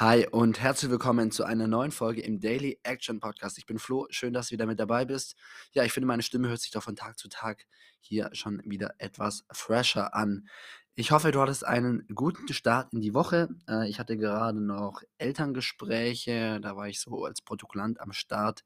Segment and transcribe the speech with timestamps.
[0.00, 3.58] Hi und herzlich willkommen zu einer neuen Folge im Daily Action Podcast.
[3.58, 5.34] Ich bin Flo, schön, dass du wieder mit dabei bist.
[5.72, 7.66] Ja, ich finde, meine Stimme hört sich doch von Tag zu Tag
[7.98, 10.48] hier schon wieder etwas fresher an.
[10.94, 13.48] Ich hoffe, du hattest einen guten Start in die Woche.
[13.68, 18.62] Äh, ich hatte gerade noch Elterngespräche, da war ich so als Protokollant am Start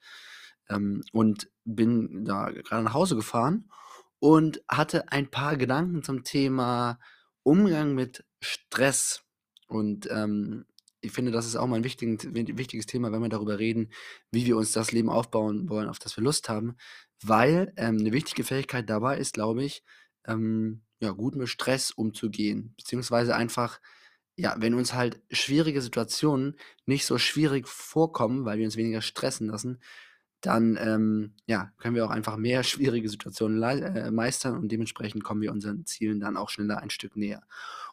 [0.68, 3.70] ähm, und bin da gerade nach Hause gefahren
[4.18, 6.98] und hatte ein paar Gedanken zum Thema
[7.42, 9.22] Umgang mit Stress.
[9.66, 10.66] Und ähm,
[11.02, 13.90] ich finde, das ist auch mal ein wichtiges Thema, wenn wir darüber reden,
[14.30, 16.76] wie wir uns das Leben aufbauen wollen, auf das wir Lust haben,
[17.22, 19.84] weil, ähm, 'ne wichtige Fähigkeit dabei ist, glaube ich,
[20.26, 23.80] ähm, ja, gut mit Stress umzugehen, beziehungsweise einfach,
[24.36, 29.48] ja, wenn uns halt schwierige Situationen nicht so schwierig vorkommen, weil wir uns weniger stressen
[29.48, 29.80] lassen,
[30.40, 35.41] dann, ähm, ja, können wir auch einfach mehr schwierige Situationen äh, meistern und dementsprechend kommen
[35.42, 37.42] wir unseren Zielen dann auch schneller ein Stück näher.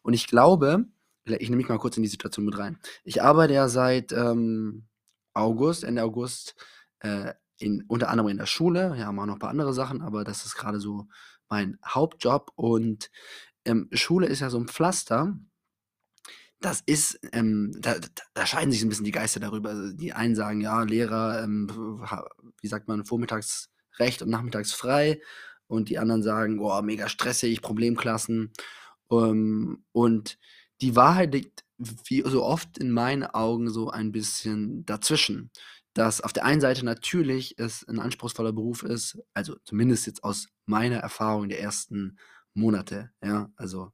[0.04, 0.86] Und ich glaube
[1.26, 2.80] ich nehme mich mal kurz in die Situation mit rein.
[3.04, 4.88] Ich arbeite ja seit, ähm,
[5.34, 6.56] August Ende August,
[7.00, 10.24] äh, in unter anderem in der Schule, ja, mache noch ein paar andere Sachen, aber
[10.24, 11.08] das ist gerade so
[11.50, 13.12] mein Hauptjob und,
[13.66, 15.38] ähm, Schule ist ja so ein Pflaster.
[16.64, 17.96] Das ist, ähm da
[18.34, 19.70] da scheiden sich so 'n bisschen die Geister darüber.
[19.70, 21.70] Also, die einen sagen: „Ja, Lehrer, ähm,
[22.62, 25.22] wie sagt man, vormittags Recht und nachmittags frei.“
[25.68, 28.52] Und die anderen sagen: „Boah, mega stressig, Problemklassen.“
[29.12, 30.38] Ähm, und
[30.82, 35.52] die Wahrheit liegt wie so oft in meinen Augen so ein bisschen dazwischen.
[35.94, 40.48] Dass auf der einen Seite natürlich es 'n anspruchsvoller Beruf ist, also zumindest jetzt aus
[40.66, 42.18] meiner Erfahrung der ersten
[42.54, 43.52] Monate, ja?
[43.58, 43.92] Also,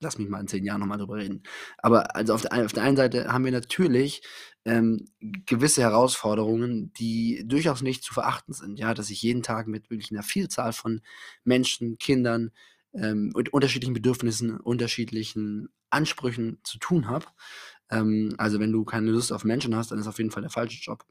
[0.00, 1.42] lass mich mal in 10 Jahren noch mal drüber reden.
[1.78, 4.22] Aber also auf der ein auf der einen Seite haben wir natürlich,
[4.66, 8.94] ähm, gewisse Herausforderungen, die durchaus nicht zu verachten sind, ja?
[8.94, 11.02] Dass ich jeden Tag mit wirklich 'ner Vielzahl von
[11.44, 12.52] Menschen, Kindern,
[13.02, 17.26] ähm, mit unterschiedlichen Bedürfnissen, unterschiedlichen Ansprüchen zu tun habe.
[17.90, 20.50] Ähm, also, wenn du keine Lust auf Menschen hast, dann ist auf jeden Fall der
[20.52, 21.04] falsche Job.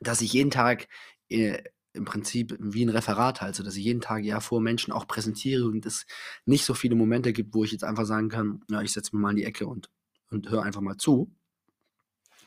[0.00, 0.88] Dass ich jeden Tag,
[1.28, 1.62] äh,
[1.94, 5.06] im Prinzip wie 'n Referat halte, so dass ich jeden Tag, ja, vor Menschen auch
[5.06, 6.06] präsentiere und es
[6.46, 9.22] nicht so viele Momente gibt, wo ich jetzt einfach sagen kann: „Ja, ich setze mich
[9.22, 9.90] mal in die Ecke und
[10.30, 11.30] und höre einfach mal zu.“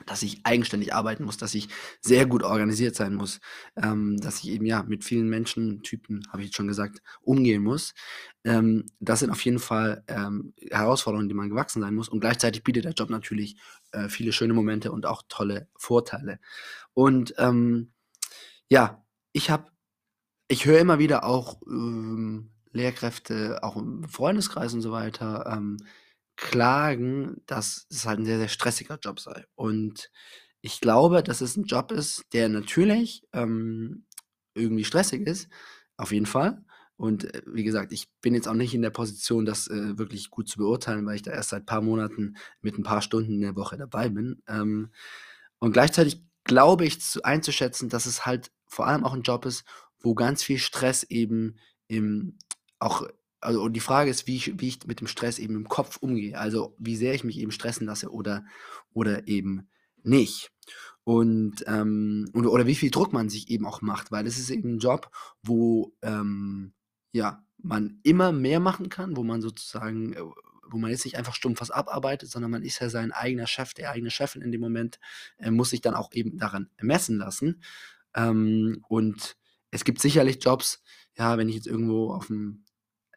[0.05, 1.69] Dass ich eigenständig arbeiten muss, dass ich
[2.01, 3.39] sehr gut organisiert sein muss,
[3.75, 7.93] ähm, dass ich eben, ja, mit vielen Menschentypen, habe ich jetzt schon gesagt, umgehen muss.
[8.43, 12.63] Ähm, das sind auf jeden Fall, ähm, Herausforderungen, denen man gewachsen sein muss und gleichzeitig
[12.63, 13.57] bietet der Job natürlich,
[13.91, 16.39] äh, viele schöne Momente und auch tolle Vorteile.
[16.93, 17.93] Und, ähm,
[18.69, 19.71] ja, ich habe
[20.47, 25.77] ich höre immer wieder auch, ähm, Lehrkräfte, auch im Freundeskreis und so weiter, ähm,
[26.37, 29.45] klagen, dass es halt 'n sehr, sehr stressiger Job sei.
[29.55, 30.11] Und
[30.61, 34.05] ich glaube, dass es 'n Job ist, der natürlich, ähm,
[34.55, 35.49] irgendwie stressig ist,
[35.97, 36.63] auf jeden Fall.
[36.97, 40.29] Und, äh, wie gesagt, ich bin jetzt auch nicht in der Position, das, äh, wirklich
[40.31, 43.41] gut zu beurteilen, weil ich da erst seit paar Monaten mit 'n paar Stunden in
[43.41, 44.41] der Woche dabei bin.
[44.47, 44.91] Ähm,
[45.59, 49.65] und gleichzeitig glaube ich zu einzuschätzen, dass es halt vor allem auch 'n Job ist,
[50.01, 51.57] wo ganz viel Stress eben
[51.87, 52.37] im
[52.79, 53.07] auch
[53.45, 55.97] also, und die Frage ist, wie ich wie ich mit dem Stress eben im Kopf
[55.97, 56.37] umgehe.
[56.39, 58.45] Also, wie sehr ich mich eben stressen lasse oder
[58.93, 59.69] oder eben
[60.03, 60.51] nicht.
[61.05, 64.49] Und, ähm oder oder wie viel Druck man sich eben auch macht, weil es ist
[64.51, 65.11] eben 'n Job,
[65.43, 66.73] wo, ähm,
[67.13, 70.21] ja, man immer mehr machen kann, wo man sozusagen äh,
[70.69, 73.73] wo man jetzt nicht einfach stumpf was abarbeitet, sondern man ist ja sein eigener Chef,
[73.75, 74.99] der eigene Chefin in dem Moment,
[75.37, 77.61] äh, muss sich dann auch eben daran messen lassen.
[78.15, 79.37] Ähm, und
[79.71, 80.83] es gibt sicherlich Jobs,
[81.17, 82.59] ja, wenn ich jetzt irgendwo auf'm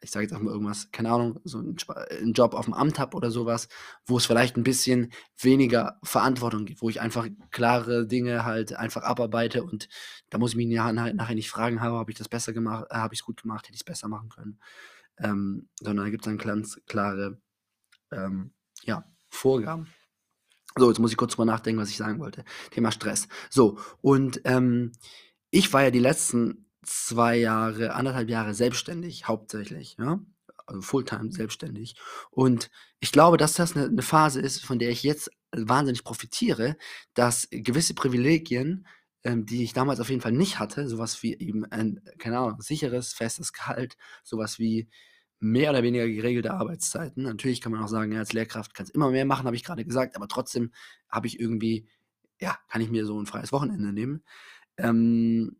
[0.01, 2.99] ich sage jetzt einfach mal irgendwas, keine Ahnung, so 'n Sp 'n Job auf'm Amt
[2.99, 3.67] habe oder so was,
[4.05, 5.11] wo es vielleicht 'n bisschen
[5.41, 9.89] weniger Verantwortung gibt, wo ich einfach klare Dinge halt einfach abarbeite und
[10.29, 13.13] da muss ich mich nachher nicht fragen: „Ha habe ich das besser gemacht äh, habe
[13.13, 13.65] ich's gut gemacht?
[13.67, 14.59] Hätte ich's besser machen können?“
[15.19, 17.39] Ähm, sondern da gibt's dann ganz klare,
[18.11, 18.51] ähm,
[18.85, 19.87] ja, Vorgaben.
[20.77, 22.45] So, jetzt muss ich kurz drüber nachdenken, was ich sagen wollte.
[22.71, 23.27] Thema Stress.
[23.49, 24.93] So, und, ähm,
[25.51, 30.19] ich war ja die letzten 2 Jahre, 1 1/2 Jahre selbstständig hauptsächlich, ja,
[30.65, 31.95] also Fulltime selbstständig.
[32.31, 32.69] Und
[32.99, 36.77] ich glaube, dass das 'ne 'ne Phase ist, von der ich jetzt wahnsinnig profitiere,
[37.13, 38.87] dass gewisse Privilegien,
[39.23, 42.37] ähm, die ich damals auf jeden Fall nicht hatte, so was wie eben ein, keine
[42.39, 44.87] Ahnung, sicheres, festes Gehalt, so was wie
[45.41, 47.23] mehr oder weniger geregelte Arbeitszeiten.
[47.23, 49.83] Natürlich kann man auch sagen, ja, als Lehrkraft kannst immer mehr machen, habe ich grade
[49.85, 50.71] gesagt, aber trotzdem
[51.09, 51.87] habe ich irgendwie
[52.41, 54.23] ja, kann ich mir so 'n freies Wochenende nehmen.
[54.77, 55.57] Ähm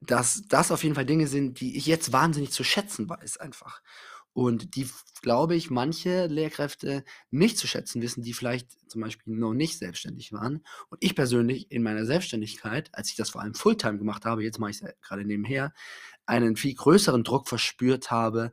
[0.00, 3.80] dass das auf jeden Fall Dinge sind, die ich jetzt wahnsinnig zu schätzen weiß einfach.
[4.32, 4.86] Und die
[5.22, 10.30] glaube ich, manche Lehrkräfte nicht zu schätzen wissen, die vielleicht zum Beispiel noch nicht selbstständig
[10.32, 10.62] waren.
[10.90, 14.58] Und ich persönlich in meiner Selbstständigkeit, als ich das vor allem Fulltime gemacht habe, jetzt
[14.58, 15.72] mache ich's ja grade nebenher,
[16.26, 18.52] einen viel größeren Druck verspürt habe,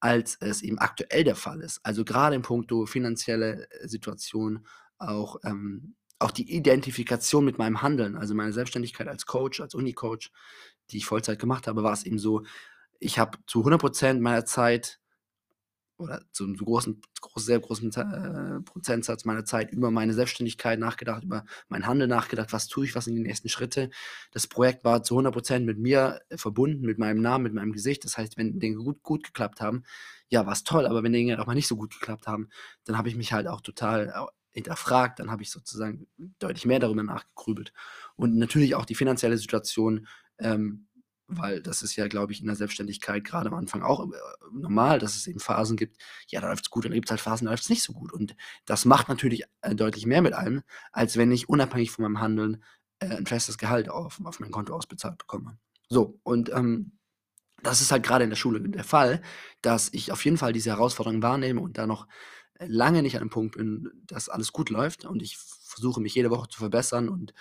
[0.00, 1.80] als es eben aktuell der Fall ist.
[1.82, 4.66] Also, grade in puncto finanzielle, äh, Situation,
[4.98, 10.30] auch, ähm auch die Identifikation mit meinem Handeln, also meine Selbstständigkeit als Coach, als Uni-Coach,
[10.90, 12.42] die ich Vollzeit gemacht habe, war es eben so,
[12.98, 15.00] ich habe zu 100% meiner Zeit
[16.02, 21.24] oder zu einem großen groß sehr großen äh, Prozentsatz meiner Zeit über meine Selbstständigkeit nachgedacht,
[21.24, 23.90] über mein Handeln nachgedacht, was tue ich, was sind die nächsten Schritte.
[24.32, 28.04] Das Projekt war zu 100% mit mir verbunden, mit meinem Namen, mit meinem Gesicht.
[28.04, 29.84] Das heißt, wenn Dinge gut gut geklappt haben,
[30.28, 32.48] ja, war's toll, aber wenn Dinge auch mal nicht so gut geklappt haben,
[32.84, 36.06] dann habe ich mich halt auch total hinterfragt, dann habe ich sozusagen
[36.38, 37.72] deutlich mehr darüber nachgegrübelt.
[38.16, 40.06] Und natürlich auch die finanzielle Situation,
[40.38, 40.86] ähm,
[41.26, 44.16] weil das ist ja, glaube ich, in der Selbstständigkeit gerade am Anfang auch äh,
[44.52, 45.96] normal, dass es eben Phasen gibt,
[46.28, 47.92] ja, da läuft es gut, dann gibt es halt Phasen, da läuft es nicht so
[47.92, 48.12] gut.
[48.12, 50.62] Und das macht natürlich äh, deutlich mehr mit einem,
[50.92, 52.62] als wenn ich unabhängig von meinem Handeln
[52.98, 55.58] äh, ein festes Gehalt auf, auf mein Konto ausbezahlt bekomme.
[55.88, 56.98] So, und ähm,
[57.62, 59.22] das ist halt gerade in der Schule der Fall,
[59.62, 62.08] dass ich auf jeden Fall diese Herausforderung wahrnehme und da noch
[62.66, 66.30] lange nicht an einem Punkt bin, dass alles gut läuft und ich versuche mich jede
[66.30, 67.34] Woche zu verbessern und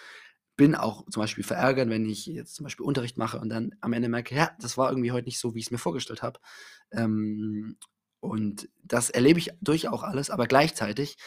[0.57, 3.93] bin auch zum Beispiel verärgert, wenn ich jetzt zum Beispiel Unterricht mache und dann am
[3.93, 6.39] Ende merke, ja, das war irgendwie heute nicht so, wie ich es mir vorgestellt habe.
[6.91, 7.77] Ähm,
[8.19, 11.17] und das erlebe ich durch auch alles, aber gleichzeitig,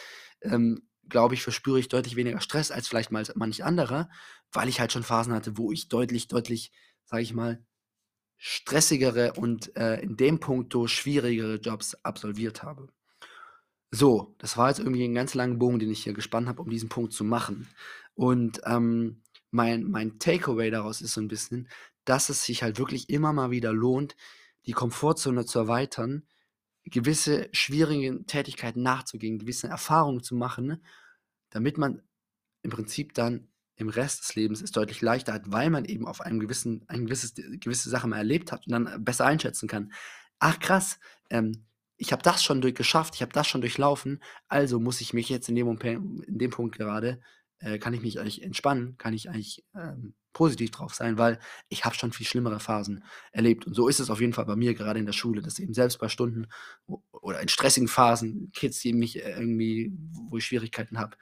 [0.42, 4.08] ähm, glaube ich, verspüre ich deutlich weniger Stress als vielleicht mal manch anderer,
[4.52, 6.70] weil ich halt schon Phasen hatte, wo ich deutlich, deutlich,
[7.04, 7.64] sage ich mal,
[8.36, 12.88] stressigere und äh, in dem Punkto schwierigere Jobs absolviert habe.
[13.94, 16.68] So, das war jetzt irgendwie ein ganz langer Bogen, den ich hier gespannt habe, um
[16.68, 17.68] diesen Punkt zu machen.
[18.16, 21.68] Und ähm, mein, mein Takeaway daraus ist so ein bisschen,
[22.04, 24.16] dass es sich halt wirklich immer mal wieder lohnt,
[24.66, 26.24] die Komfortzone zu erweitern,
[26.82, 30.82] gewisse schwierige Tätigkeiten nachzugehen, gewisse Erfahrungen zu machen,
[31.50, 32.02] damit man
[32.62, 33.46] im Prinzip dann
[33.76, 37.06] im Rest des Lebens es deutlich leichter hat, weil man eben auf einem gewissen, ein
[37.06, 39.92] gewisses, gewisse Sache mal erlebt hat und dann besser einschätzen kann.
[40.40, 40.98] Ach krass,
[41.30, 41.64] ähm,
[41.96, 45.48] ich habe das schon geschafft, ich habe das schon durchlaufen, also muss ich mich jetzt
[45.48, 47.20] in dem, in dem Punkt gerade
[47.60, 51.38] äh, kann ich mich eigentlich entspannen, kann ich eigentlich ähm, positiv drauf sein, weil
[51.68, 53.66] ich habe schon viel schlimmere Phasen erlebt.
[53.66, 55.72] Und so ist es auf jeden Fall bei mir gerade in der Schule, dass eben
[55.72, 56.48] selbst bei Stunden
[57.12, 59.92] oder in stressigen Phasen, Kids, die mich äh, irgendwie,
[60.28, 61.16] wo ich Schwierigkeiten habe,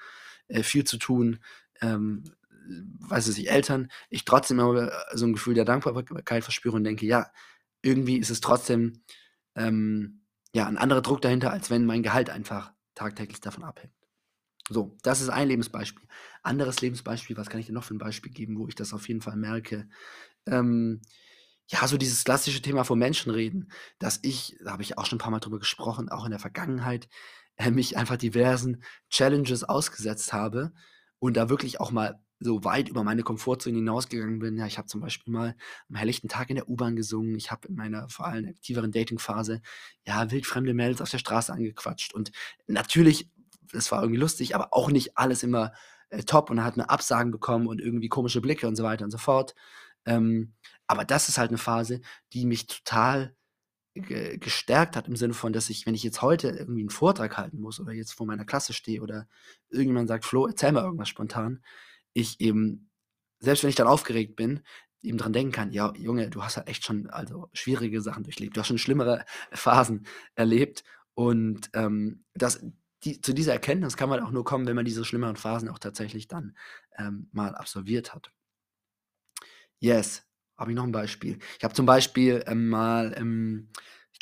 [0.48, 1.38] äh, viel zu tun,
[1.80, 2.24] ähm,
[3.08, 6.84] weiß es nicht, Eltern, ich trotzdem immer äh, so ein Gefühl der Dankbarkeit verspüre und
[6.84, 7.30] denke, ja,
[7.82, 9.02] irgendwie ist es trotzdem
[9.54, 10.21] ähm,
[10.52, 13.94] ja, ein anderer Druck dahinter, als wenn mein Gehalt einfach tagtäglich davon abhängt.
[14.68, 16.06] So, das ist ein Lebensbeispiel.
[16.42, 19.08] Anderes Lebensbeispiel, was kann ich dir noch für ein Beispiel geben, wo ich das auf
[19.08, 19.88] jeden Fall merke?
[20.46, 21.02] Ähm,
[21.68, 25.16] ja, so dieses klassische Thema von Menschen reden, dass ich, da habe ich auch schon
[25.16, 27.08] ein paar Mal drüber gesprochen, auch in der Vergangenheit,
[27.56, 30.72] äh, mich einfach diversen Challenges ausgesetzt habe
[31.18, 34.56] und da wirklich auch mal so weit über meine Komfortzone hinausgegangen bin.
[34.56, 35.56] Ja, ich habe zum Beispiel mal
[35.88, 37.36] am helllichten Tag in der U-Bahn gesungen.
[37.36, 39.60] Ich habe in meiner vor allem aktiveren Dating-Phase
[40.06, 42.14] ja wildfremde Mädels auf der Straße angequatscht.
[42.14, 42.32] Und
[42.66, 43.30] natürlich
[43.72, 45.72] das war irgendwie lustig, aber auch nicht alles immer
[46.10, 49.04] äh, top und dann hat man Absagen bekommen und irgendwie komische Blicke und so weiter
[49.04, 49.54] und so fort.
[50.04, 50.54] Ähm,
[50.86, 52.00] aber das ist halt eine Phase,
[52.32, 53.34] die mich total
[53.94, 57.36] ge gestärkt hat im Sinne von, dass ich, wenn ich jetzt heute irgendwie einen Vortrag
[57.38, 59.28] halten muss oder jetzt vor meiner Klasse stehe oder
[59.70, 61.62] irgendjemand sagt: „Flo, erzähl mal irgendwas spontan“,
[62.14, 62.90] ich eben,
[63.40, 64.60] selbst wenn ich dann aufgeregt bin,
[65.02, 68.56] eben dran denken kann: „Ja, Junge, du hast halt echt schon, also, schwierige Sachen durchlebt.
[68.56, 72.64] Du hast schon schlimmere Phasen erlebt“ und, ähm, das
[73.04, 75.80] die, zu dieser Erkenntnis kann man auch nur kommen, wenn man diese schlimmeren Phasen auch
[75.80, 76.56] tatsächlich dann
[76.98, 78.30] ähm, mal absolviert hat.
[79.80, 80.22] Yes,
[80.58, 81.38] habe ich noch ein Beispiel.
[81.58, 83.66] Ich habe zum Beispiel ähm, mal, ich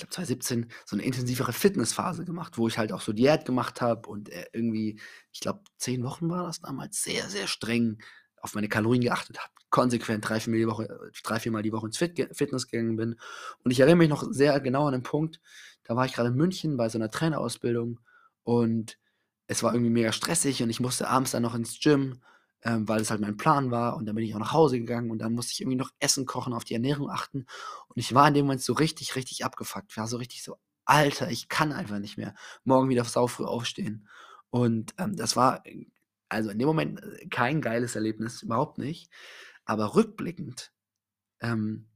[0.01, 4.09] glaube 2017, so eine intensivere Fitnessphase gemacht, wo ich halt auch so Diät gemacht habe
[4.09, 5.01] und äh, irgendwie,
[5.33, 7.99] ich glaube, zehn Wochen war das damals, sehr, sehr streng
[8.43, 11.73] auf meine Kalorien geachtet habe, konsequent drei, vier Mal die Woche, drei, vier Mal die
[11.73, 13.17] Woche ins Fit Fitness gegangen bin.
[13.63, 15.41] Und ich erinnere mich noch sehr genau an den Punkt,
[15.85, 18.01] da war ich gerade in München bei so einer Trainerausbildung
[18.43, 18.99] und
[19.47, 22.23] es war irgendwie mega stressig und ich musste abends dann noch ins Gym,
[22.63, 23.97] ähm, weil es halt mein Plan war.
[23.97, 26.27] Und dann bin ich auch nach Hause gegangen und dann musste ich irgendwie noch Essen
[26.27, 27.47] kochen, auf die Ernährung achten.
[27.89, 29.91] Und ich war in dem Moment so richtig, richtig abgefuckt.
[29.91, 34.09] Ich war so richtig so, Alter, ich kann einfach nicht mehr morgen wieder saufrüh aufstehen.
[34.51, 35.63] Und ähm, das war
[36.29, 39.11] also in dem Moment äh, kein geiles Erlebnis, überhaupt nicht.
[39.65, 40.73] Aber rückblickend
[41.41, 41.89] ähm,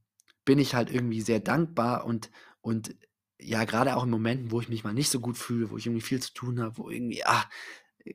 [0.45, 2.31] bin ich halt irgendwie sehr dankbar und,
[2.61, 2.95] und
[3.39, 5.85] ja, gerade auch in Momenten, wo ich mich mal nicht so gut fühle, wo ich
[5.85, 7.45] irgendwie viel zu tun habe, wo irgendwie, ah,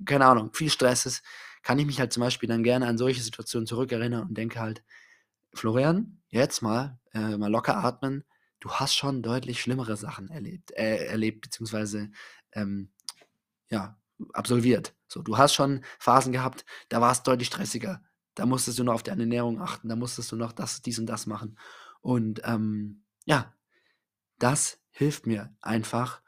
[0.05, 1.23] keine Ahnung, viel Stress ist,
[1.63, 4.83] kann ich mich halt zum Beispiel dann gerne an solche Situationen zurückerinnern und denke halt,
[5.55, 8.25] Florian, jetzt mal, äh, mal locker atmen.
[8.61, 12.11] Du hast schon deutlich schlimmere Sachen erlebt, äh, erlebt beziehungsweise
[12.53, 12.93] ähm,
[13.71, 13.99] ja,
[14.33, 14.95] absolviert.
[15.09, 18.03] So, du hast schon Phasen gehabt, da war es deutlich stressiger.
[18.35, 21.07] Da musstest du noch auf deine Ernährung achten, da musstest du noch das, dies und
[21.07, 21.59] das machen.
[22.01, 23.55] Und ähm, ja,
[24.39, 26.23] das hilft mir einfach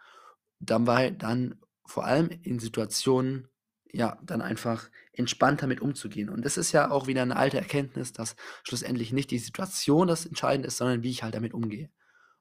[0.59, 3.49] dabei dann vor allem in Situationen
[3.93, 6.29] ja, dann einfach entspannter mit umzugehen.
[6.31, 10.27] Und das ist ja auch wieder eine alte Erkenntnis, dass schlussendlich nicht die Situation das
[10.27, 11.91] Entscheidende ist, sondern wie ich halt damit umgehe.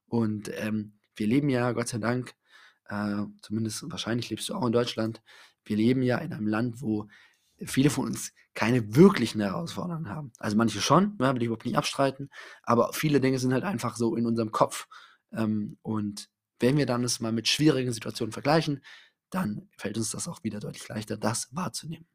[0.07, 2.33] Und, ähm, wir leben ja, Gott sei Dank,
[2.87, 5.21] äh, zumindest wahrscheinlich lebst du auch in Deutschland
[5.65, 7.07] wir leben ja in einem Land, wo
[7.63, 10.31] viele von uns keine wirklichen Herausforderungen haben.
[10.39, 12.29] Also, manche schon, ne, will ich überhaupt nicht abstreiten,
[12.63, 14.87] aber viele Dinge sind halt einfach so in unserem Kopf.
[15.31, 16.29] Ähm, und
[16.59, 18.83] wenn wir dann es mal mit schwierigen Situationen vergleichen,
[19.31, 22.05] dann fällt uns das auch wieder deutlich leichter, das wahrzunehmen.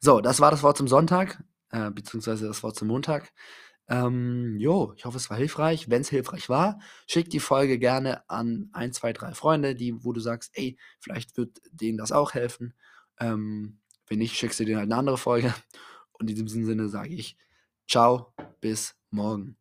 [0.00, 3.32] So, das war das Wort zum Sonntag, äh, beziehungsweise das Wort zum Montag.
[3.88, 5.88] Ähm, jo, ich hoffe, es war hilfreich.
[5.88, 10.12] Wenn es hilfreich war, schick die Folge gerne an ein, zwei, drei Freunde, die, wo
[10.12, 12.74] du sagst, ey, vielleicht wird denen das auch helfen.
[13.20, 15.54] Ähm, wenn nicht, schickst du denen halt eine andere Folge.
[16.12, 17.36] Und in diesem Sinne sage ich,
[17.86, 19.56] ciao, bis morgen.